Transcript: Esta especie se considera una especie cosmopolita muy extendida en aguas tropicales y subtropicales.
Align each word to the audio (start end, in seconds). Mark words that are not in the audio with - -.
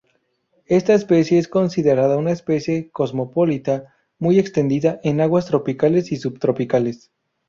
Esta 0.65 0.95
especie 0.95 1.39
se 1.43 1.47
considera 1.47 2.17
una 2.17 2.31
especie 2.31 2.89
cosmopolita 2.89 3.93
muy 4.17 4.39
extendida 4.39 4.99
en 5.03 5.21
aguas 5.21 5.45
tropicales 5.45 6.11
y 6.11 6.15
subtropicales. 6.17 7.11